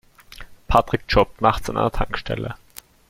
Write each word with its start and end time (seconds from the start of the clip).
Patrick 0.67 1.03
jobbt 1.07 1.41
nachts 1.41 1.69
an 1.69 1.77
einer 1.77 1.91
Tankstelle. 1.91 2.55